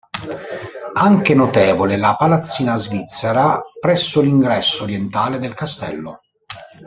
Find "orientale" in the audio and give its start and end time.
4.81-5.37